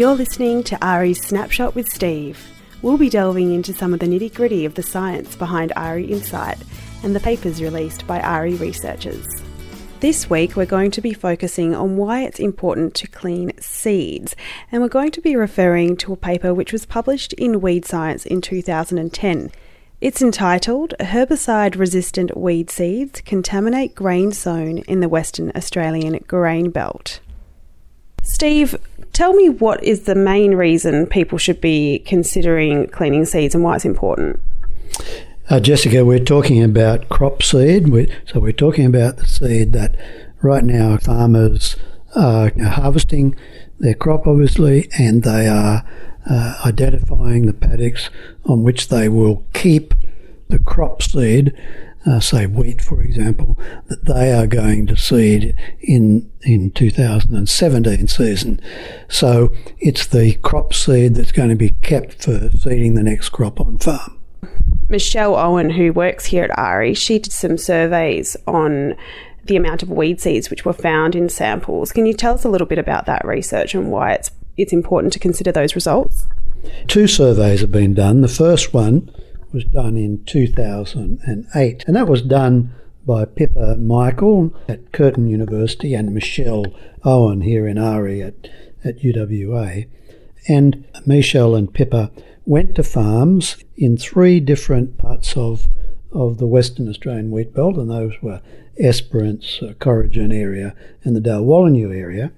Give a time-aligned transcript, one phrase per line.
[0.00, 2.42] You're listening to AHRI's Snapshot with Steve.
[2.80, 6.56] We'll be delving into some of the nitty gritty of the science behind AHRI Insight
[7.02, 9.26] and the papers released by AHRI researchers.
[10.00, 14.34] This week, we're going to be focusing on why it's important to clean seeds,
[14.72, 18.24] and we're going to be referring to a paper which was published in Weed Science
[18.24, 19.50] in 2010.
[20.00, 27.20] It's entitled Herbicide Resistant Weed Seeds Contaminate Grain Sown in the Western Australian Grain Belt.
[28.22, 28.76] Steve,
[29.12, 33.76] tell me what is the main reason people should be considering cleaning seeds and why
[33.76, 34.40] it's important?
[35.48, 37.88] Uh, Jessica, we're talking about crop seed.
[37.88, 39.96] We, so we're talking about the seed that
[40.42, 41.76] right now farmers
[42.14, 43.34] are harvesting
[43.78, 45.84] their crop, obviously, and they are
[46.28, 48.10] uh, identifying the paddocks
[48.44, 49.94] on which they will keep
[50.48, 51.52] the crop seed,
[52.06, 58.60] uh, say wheat, for example, that they are going to seed in in 2017 season.
[59.08, 63.60] So it's the crop seed that's going to be kept for seeding the next crop
[63.60, 64.18] on farm.
[64.88, 68.96] Michelle Owen, who works here at AHRI, she did some surveys on
[69.44, 71.92] the amount of weed seeds which were found in samples.
[71.92, 75.12] Can you tell us a little bit about that research and why it's it's important
[75.12, 76.26] to consider those results?
[76.86, 78.20] Two surveys have been done.
[78.20, 79.10] The first one
[79.52, 82.72] was done in 2008, and that was done
[83.06, 86.66] by Pippa Michael at Curtin University and Michelle
[87.04, 88.48] Owen here in AHRI at,
[88.84, 89.88] at UWA.
[90.48, 92.10] And Michelle and Pippa
[92.44, 95.68] went to farms in three different parts of,
[96.12, 98.42] of the Western Australian wheat belt, and those were
[98.78, 102.32] Esperance, uh, Corrigin area, and the Dalwallinu area.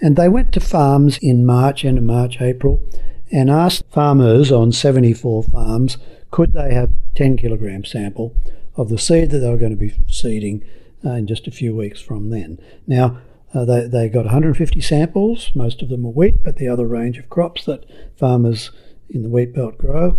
[0.00, 2.82] And they went to farms in March, end of March, April,
[3.30, 5.98] and asked farmers on 74 farms
[6.30, 8.34] could they have 10 kilogram sample
[8.76, 10.64] of the seed that they were going to be seeding
[11.04, 12.58] uh, in just a few weeks from then.
[12.86, 13.18] Now,
[13.54, 17.18] uh, they, they got 150 samples, most of them were wheat, but the other range
[17.18, 17.84] of crops that
[18.18, 18.70] farmers
[19.08, 20.18] in the wheat belt grow.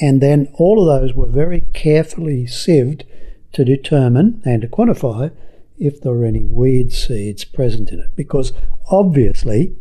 [0.00, 3.04] And then all of those were very carefully sieved
[3.52, 5.30] to determine and to quantify
[5.78, 8.16] if there were any weed seeds present in it.
[8.16, 8.52] Because
[8.90, 9.76] obviously,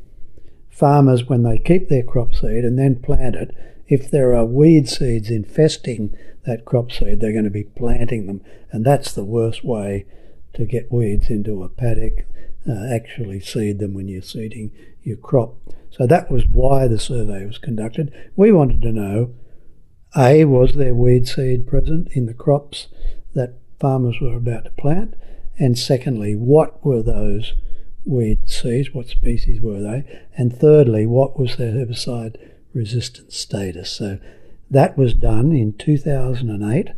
[0.73, 3.56] farmers, when they keep their crop seed and then plant it,
[3.88, 8.41] if there are weed seeds infesting that crop seed, they're going to be planting them.
[8.72, 10.06] And that's the worst way
[10.53, 12.25] to get weeds into a paddock,
[12.67, 14.72] uh, actually seed them when you're seeding
[15.03, 15.56] your crop.
[15.91, 18.12] So that was why the survey was conducted.
[18.35, 19.33] We wanted to know
[20.16, 22.88] A, was there weed seed present in the crops
[23.35, 25.16] that farmers were about to plant?
[25.59, 27.53] And secondly, what were those
[28.06, 28.94] weed seeds?
[28.94, 30.22] What species were they?
[30.38, 32.38] And thirdly, what was their herbicide
[32.74, 33.91] resistance status?
[33.91, 34.19] So
[34.69, 36.90] that was done in 2008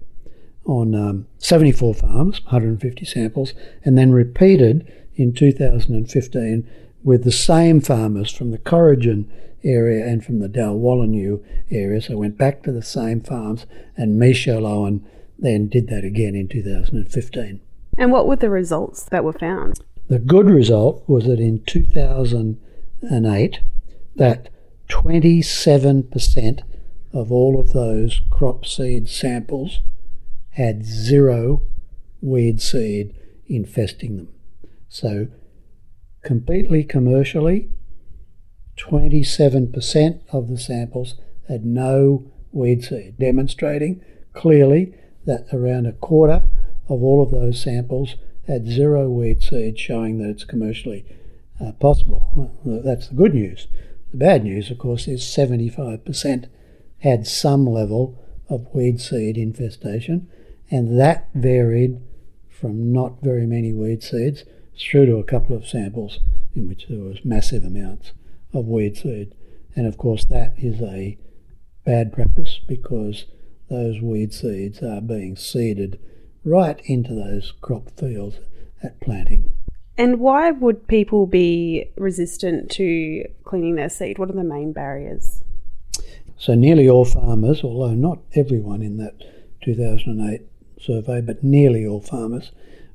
[0.65, 6.69] on um, 74 farms, 150 samples, and then repeated in 2015
[7.03, 9.27] with the same farmers from the Corrigin
[9.63, 12.01] area and from the Dalwallinu area.
[12.01, 13.65] So I went back to the same farms,
[13.95, 15.05] and Michelle Owen
[15.37, 17.59] then did that again in 2015.
[17.97, 19.81] And what were the results that were found?
[20.07, 23.59] The good result was that in 2008,
[24.15, 24.49] that
[24.89, 26.61] 27%
[27.11, 29.81] of all of those crop seed samples
[30.51, 31.63] had zero
[32.21, 33.15] weed seed
[33.47, 34.29] infesting them.
[34.89, 35.27] So
[36.21, 37.69] completely commercially,
[38.77, 41.15] 27% of the samples
[41.47, 44.01] had no weed seed, demonstrating
[44.33, 44.93] clearly
[45.25, 46.43] that around a quarter
[46.87, 48.15] of all of those samples
[48.47, 51.05] had zero weed seed, showing that it's commercially
[51.59, 52.51] uh, possible.
[52.63, 53.67] Well, that's the good news.
[54.11, 56.49] The bad news, of course, is 75%
[56.99, 58.17] had some level
[58.49, 60.27] of weed seed infestation,
[60.71, 61.99] and that varied
[62.49, 64.43] from not very many weed seeds
[64.79, 66.19] through to a couple of samples
[66.55, 68.13] in which there was massive amounts
[68.53, 69.33] of weed seed.
[69.75, 71.17] And of course, that is a
[71.85, 73.25] bad practice because
[73.69, 75.99] those weed seeds are being seeded
[76.45, 78.37] right into those crop fields
[78.81, 79.51] at planting.
[79.97, 84.19] And why would people be resistant to cleaning their seed?
[84.19, 85.43] What are the main barriers?
[86.37, 89.15] So, nearly all farmers, although not everyone in that
[89.63, 90.41] 2008
[90.79, 92.51] survey, but nearly all farmers,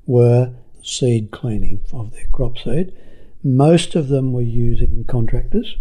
[0.07, 2.93] were seed cleaning of their crop seed.
[3.43, 5.77] Most of them were using contractors,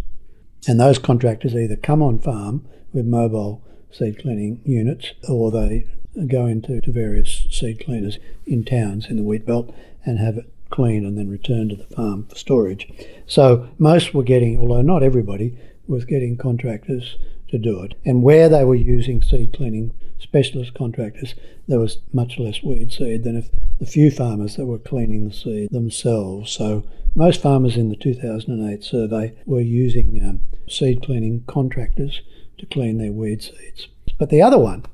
[0.67, 3.61] and those contractors either come on farm with mobile
[3.91, 5.85] seed cleaning units or they
[6.27, 9.73] go into to various seed cleaners in towns in the wheat belt
[10.05, 12.91] and have it cleaned and then returned to the farm for storage.
[13.25, 15.57] So most were getting, although not everybody,
[15.87, 17.17] was getting contractors
[17.49, 17.95] to do it.
[18.05, 21.33] And where they were using seed cleaning specialist contractors,
[21.67, 25.33] there was much less weed seed than if the few farmers that were cleaning the
[25.33, 26.51] seed themselves.
[26.51, 26.83] So
[27.15, 32.21] most farmers in the 2008 survey were using um, seed cleaning contractors
[32.59, 33.87] to clean their weed seeds.
[34.17, 34.85] But the other one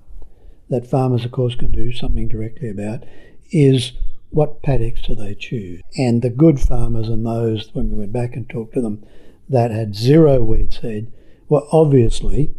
[0.70, 3.04] that farmers, of course, can do something directly about
[3.52, 3.94] is
[4.30, 5.82] what paddocks do they choose?
[5.98, 9.06] And the good farmers and those, when we went back and talked to them,
[9.48, 11.12] that had zero weed seed
[11.48, 12.56] were obviously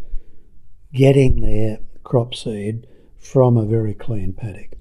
[0.93, 2.87] getting their crop seed
[3.19, 4.73] from a very clean paddock.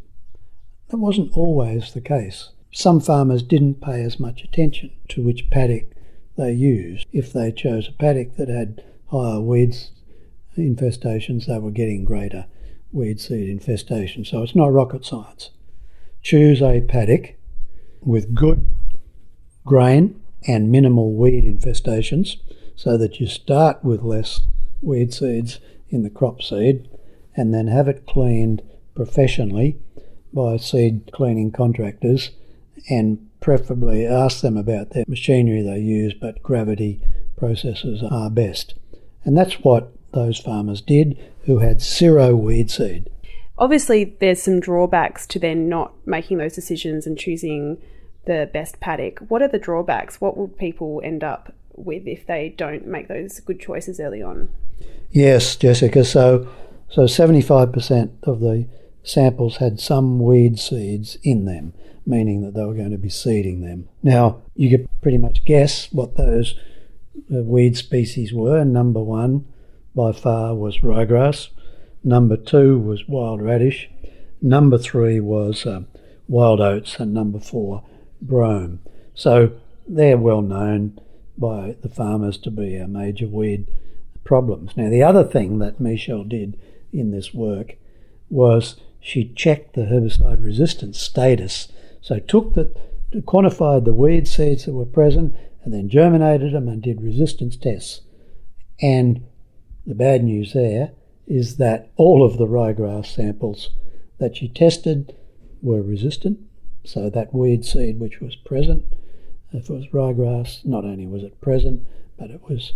[0.90, 2.52] That wasn't always the case.
[2.72, 5.92] Some farmers didn't pay as much attention to which paddock
[6.38, 7.08] they used.
[7.12, 9.92] If they chose a paddock that had higher weeds
[10.58, 12.46] infestations, they were getting greater
[12.96, 14.26] weed seed infestation.
[14.26, 15.52] So it's not rocket science.
[16.22, 17.36] Choose a paddock
[18.02, 18.70] with good
[19.66, 22.38] grain and minimal weed infestations
[22.76, 24.42] so that you start with less
[24.82, 25.60] weed seeds
[25.90, 26.90] in the crop seed
[27.36, 28.62] and then have it cleaned
[28.96, 29.78] professionally
[30.34, 32.32] by seed cleaning contractors
[32.90, 37.02] and preferably ask them about their machinery they use, but gravity
[37.38, 38.76] processes are best.
[39.24, 41.16] And that's what those farmers did
[41.46, 43.10] who had zero weed seed.
[43.58, 47.78] Obviously, there's some drawbacks to then not making those decisions and choosing
[48.26, 49.20] the best paddock.
[49.28, 50.20] What are the drawbacks?
[50.20, 54.50] What will people end up with if they don't make those good choices early on?
[55.12, 56.04] Yes, Jessica.
[56.04, 56.48] So,
[56.90, 58.68] so 75% of the
[59.04, 61.74] samples had some weed seeds in them,
[62.06, 63.88] meaning that they were going to be seeding them.
[64.04, 66.56] Now, you could pretty much guess what those
[67.34, 68.66] uh, weed species were.
[68.66, 69.46] Number one,
[69.96, 71.50] by far, was ryegrass.
[72.04, 73.90] Number two was wild radish.
[74.42, 75.82] Number three was uh,
[76.28, 77.84] wild oats, and number four,
[78.22, 78.80] brome.
[79.14, 79.54] So
[79.88, 81.00] they're well known
[81.38, 83.68] by the farmers to be a major weed
[84.24, 84.76] problems.
[84.76, 86.60] Now, the other thing that Michelle did
[86.92, 87.76] in this work
[88.30, 91.72] was she checked the herbicide resistance status.
[92.02, 92.74] So took the
[93.22, 98.02] quantified the weed seeds that were present and then germinated them and did resistance tests.
[98.82, 99.26] And
[99.86, 100.92] the bad news there
[101.28, 103.70] is that all of the ryegrass samples
[104.20, 105.16] that she tested
[105.62, 106.40] were resistant.
[106.84, 108.86] So that weed seed which was present,
[109.52, 111.88] if it was ryegrass, not only was it present,
[112.18, 112.74] but it was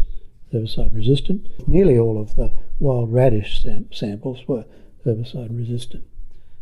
[0.54, 1.48] herbicide resistant.
[1.68, 4.66] Nearly all of the wild radish sam- samples were
[5.06, 6.06] herbicide resistant.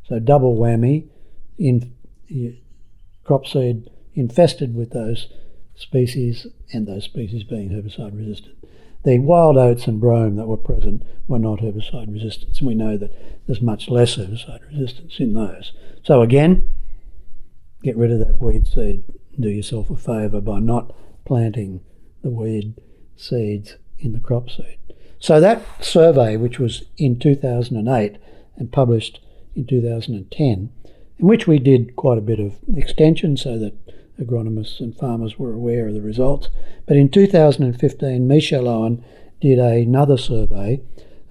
[0.03, 1.07] So double whammy
[1.57, 1.93] in
[3.23, 5.27] crop seed infested with those
[5.75, 8.56] species and those species being herbicide resistant.
[9.07, 12.97] The wild oats and brome that were present were not herbicide resistant, and we know
[12.97, 13.13] that
[13.47, 15.71] there's much less herbicide resistance in those.
[16.03, 16.69] So again,
[17.81, 19.05] get rid of that weed seed.
[19.39, 20.93] Do yourself a favour by not
[21.23, 21.79] planting
[22.21, 22.81] the weed
[23.15, 24.77] seeds in the crop seed.
[25.19, 28.17] So that survey, which was in 2008
[28.57, 29.21] and published
[29.55, 30.69] in 2010,
[31.17, 33.73] in which we did quite a bit of extension so that
[34.19, 36.49] agronomists and farmers were aware of the results.
[36.85, 39.03] But in 2015, Michelle Owen
[39.39, 40.81] did another survey,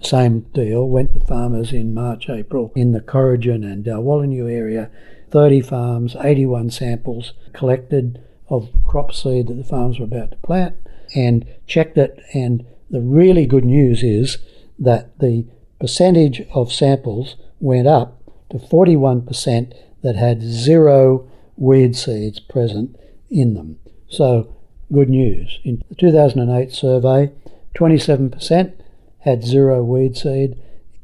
[0.01, 4.91] same deal, went to farmers in March, April in the Corrigin and uh, Dalwallinu area,
[5.31, 10.77] 30 farms, 81 samples collected of crop seed that the farmers were about to plant
[11.15, 12.21] and checked it.
[12.33, 14.39] And the really good news is
[14.79, 15.47] that the
[15.81, 22.97] percentage of samples went up to 41% that had zero weed seeds present
[23.31, 23.79] in them.
[24.09, 24.55] So,
[24.93, 25.59] good news.
[25.65, 27.33] In the 2008 survey,
[27.75, 28.73] 27%
[29.21, 30.61] had zero weed seed,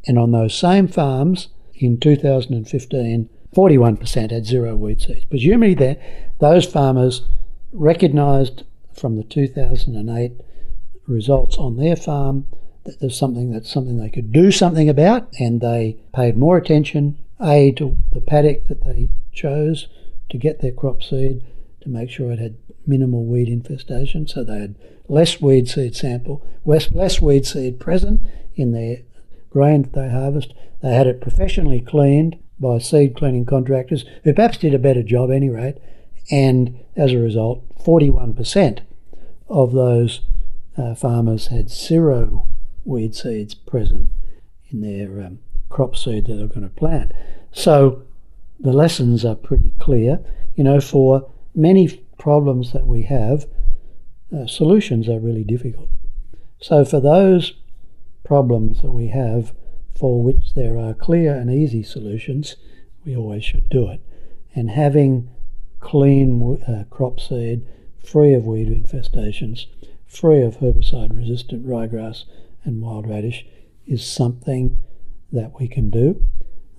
[0.07, 5.25] and on those same farms in 2015, 41% had zero weed seeds.
[5.27, 5.97] Presumably, there,
[6.39, 7.23] those farmers
[7.73, 10.33] recognised from the 2008
[11.07, 12.47] results on their farm
[12.85, 17.19] that there's something that's something they could do something about, and they paid more attention,
[17.41, 19.89] A, to the paddock that they chose
[20.33, 21.45] to get their crop seed
[21.83, 24.75] to make sure it had minimal weed infestation, so they had
[25.09, 28.21] less weed seed sample, less, less weed seed present
[28.55, 28.99] in their
[29.51, 30.55] grain that they harvest.
[30.81, 35.31] They had it professionally cleaned by seed cleaning contractors who perhaps did a better job
[35.31, 35.79] any rate,
[36.31, 38.81] and as a result, 41%
[39.49, 40.23] of those
[40.79, 42.47] uh, farmers had zero
[42.85, 44.09] weed seeds present
[44.71, 47.13] in their um, crop seed that they're going to plant.
[47.53, 48.05] So
[48.63, 50.25] the lessons are pretty clear.
[50.55, 53.47] You know, for many problems that we have,
[54.35, 55.89] uh, solutions are really difficult.
[56.61, 57.55] So for those
[58.25, 59.53] problems that we have
[59.99, 62.57] for which there are clear and easy solutions,
[63.05, 64.01] we always should do it.
[64.55, 65.29] And having
[65.81, 67.67] clean uh, crop seed,
[68.03, 69.67] free of weed infestations,
[70.07, 72.25] free of herbicide resistant ryegrass
[72.65, 73.45] and wild radish,
[73.87, 74.79] is something
[75.33, 76.25] that we can do,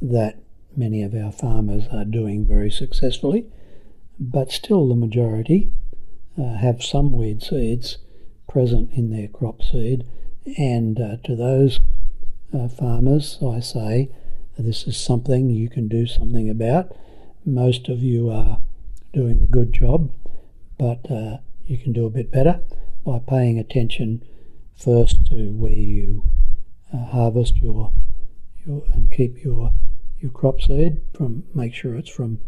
[0.01, 0.42] that
[0.75, 3.45] many of our farmers are doing very successfully,
[4.19, 5.71] but still the majority
[6.37, 7.97] uh, have some weed seeds
[8.47, 10.05] present in their crop seed.
[10.57, 11.79] And uh, to those
[12.53, 14.09] uh, farmers, I say,
[14.57, 16.95] this is something you can do something about.
[17.45, 18.59] Most of you are
[19.13, 20.11] doing a good job,
[20.77, 22.61] but uh, you can do a bit better
[23.05, 24.23] by paying attention
[24.75, 26.23] first to where you
[26.93, 27.91] uh, harvest your,
[28.65, 29.71] your and keep your
[30.23, 32.39] your crop seed from make sure it's from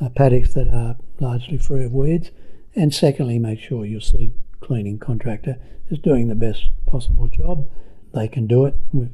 [0.00, 2.30] uh, paddocks that are largely free of weeds,
[2.74, 5.56] and secondly, make sure your seed cleaning contractor
[5.90, 7.70] is doing the best possible job.
[8.14, 8.74] They can do it.
[8.92, 9.10] We've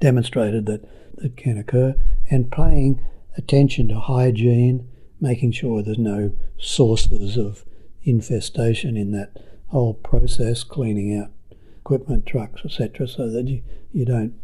[0.00, 0.88] demonstrated that
[1.18, 1.94] that can occur,
[2.30, 4.88] and paying attention to hygiene,
[5.20, 7.64] making sure there's no sources of
[8.04, 9.36] infestation in that
[9.68, 11.30] whole process, cleaning out
[11.78, 14.34] equipment, trucks, etc., so that you, you don't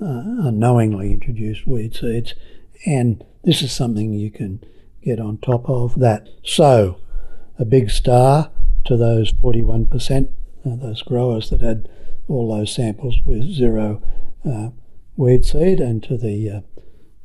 [0.00, 2.34] unknowingly introduce weed seeds.
[2.86, 4.62] And this is something you can
[5.02, 6.28] get on top of that.
[6.42, 7.00] So,
[7.58, 8.50] a big star
[8.86, 10.28] to those 41%,
[10.66, 11.88] uh, those growers that had
[12.28, 14.02] all those samples with zero
[14.44, 14.70] uh,
[15.16, 16.60] weed seed, and to the uh,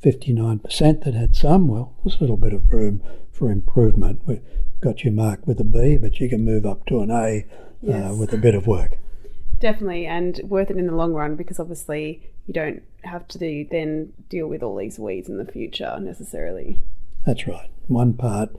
[0.03, 4.21] 59% that had some, well, there's a little bit of room for improvement.
[4.25, 4.41] We've
[4.81, 7.41] got you marked with a B, but you can move up to an A uh,
[7.81, 8.15] yes.
[8.15, 8.97] with a bit of work.
[9.59, 13.63] Definitely, and worth it in the long run because obviously you don't have to do,
[13.69, 16.79] then deal with all these weeds in the future necessarily.
[17.23, 17.69] That's right.
[17.87, 18.49] One part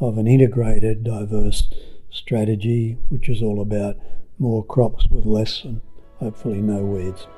[0.00, 1.70] of an integrated, diverse
[2.10, 3.98] strategy, which is all about
[4.36, 5.80] more crops with less and
[6.18, 7.28] hopefully no weeds.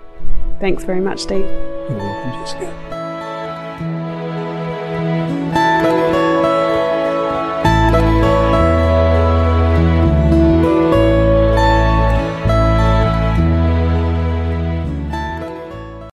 [0.61, 1.41] Thanks very much, Steve.
[1.41, 2.98] You're welcome, Jessica.